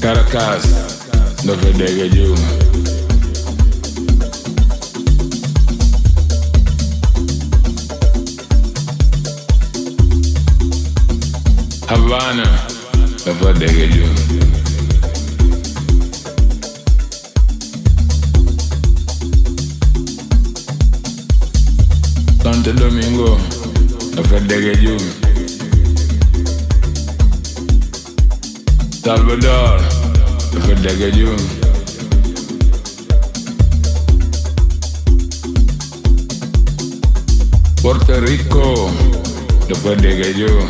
Caracas, 0.00 0.64
no 1.44 1.54
Vedega 1.56 2.06
you. 2.06 2.34
Havana, 11.86 12.44
no 13.26 13.34
Vedega 13.34 13.84
you. 13.94 14.06
Santo 22.42 22.72
Domingo, 22.72 23.36
no 24.14 24.22
Vedega 24.22 24.72
you. 24.80 25.19
Salvador, 29.02 29.80
Rodagayun. 30.52 31.40
Puerto 37.80 38.20
Rico, 38.20 38.92
Rodagayun. 39.72 40.68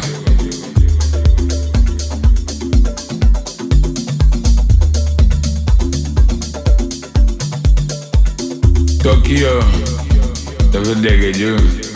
Tokyo, 9.03 9.59
Rodagayun. 10.71 11.90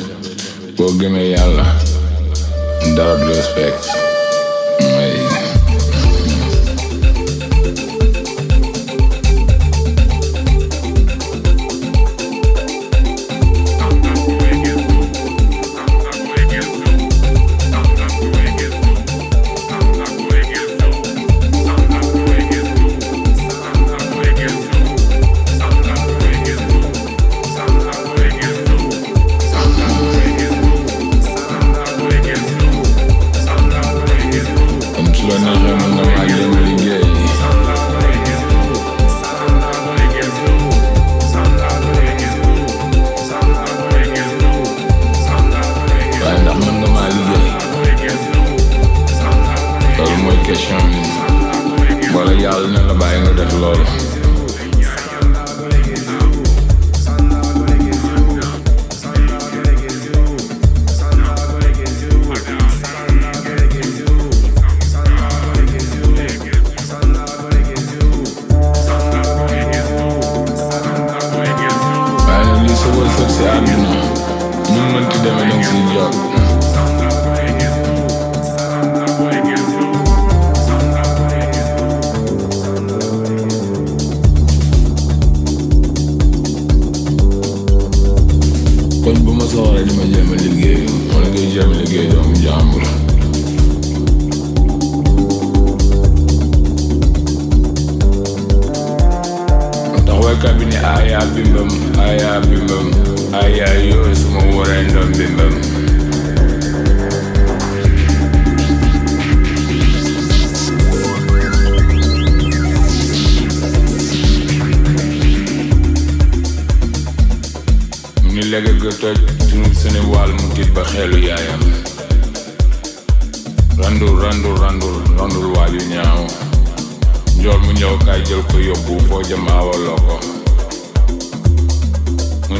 it, 0.00 0.78
well, 0.78 0.96
give 0.98 1.12
me 1.12 1.34
Allah. 1.36 1.78
Dog 2.96 3.28
respect. 3.28 3.86
Hey. 4.80 5.25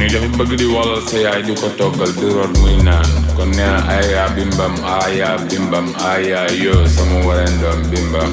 Ni 0.07 0.13
dafa 0.13 0.27
bëgg 0.39 0.55
di 0.57 0.65
wolal 0.71 1.01
sa 1.03 1.17
yaay 1.19 1.41
di 1.43 1.51
ko 1.59 1.67
toggal 1.75 2.07
di 2.15 2.27
root 2.31 2.53
muy 2.63 2.79
naan 2.79 3.03
kon 3.35 3.49
nee 3.51 3.67
na 3.67 3.79
aya 3.91 4.23
bimbam 4.35 4.75
aya 5.03 5.35
bimbam 5.51 5.87
aya 5.99 6.47
yoo 6.63 6.87
sama 6.87 7.19
bimbam 7.91 8.31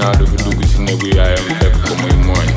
naaw 0.00 0.14
dafa 0.16 0.36
dugg 0.44 0.60
si 0.64 0.78
néegu 0.80 1.08
yaayam 1.16 1.46
fekk 1.60 1.74
ko 1.84 1.92
muy 2.00 2.14
mooñ. 2.26 2.48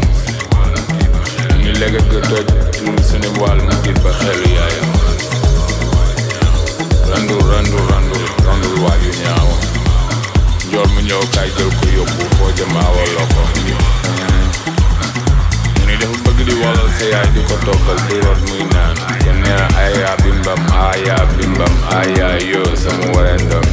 Mu 1.51 1.55
ni 1.63 1.71
leget 1.79 2.05
ga 2.12 2.19
toj 2.29 2.45
tur 2.79 2.95
sene 3.09 3.27
wàll 3.39 3.59
mu 3.67 3.73
tiit 3.83 3.97
ba 4.03 4.12
xelu 4.19 4.47
yaayam. 4.57 4.89
Randul 7.12 7.43
randul 7.51 7.83
randul 7.91 8.23
randul 8.47 8.75
waa 8.83 8.95
ju 9.03 9.12
ñaaw 9.23 9.50
njool 10.67 10.88
mu 10.93 11.01
ñëw 11.07 11.23
kaay 11.35 11.50
jël 11.57 11.71
ko 11.79 11.85
yóbbu 11.97 12.23
foo 12.38 12.51
jëm 12.57 12.71
awaloo 12.85 13.27
ko 13.33 13.41
mu 15.75 15.83
ni 15.88 15.95
dafa 16.01 16.17
bëgg 16.25 16.39
di 16.47 16.53
walal 16.63 16.89
sa 16.97 17.05
yaay 17.13 17.27
di 17.35 17.41
ko 17.50 17.55
toggal 17.67 18.00
di 18.07 18.15
root 18.23 18.39
muy 18.50 18.63
naan. 18.73 18.95
Bimbam 20.23 20.62
aya 20.77 21.17
bimbam 21.38 21.75
aya 22.00 22.27
yoo 22.51 22.75
sama 22.75 23.05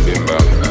bimbam 0.06 0.69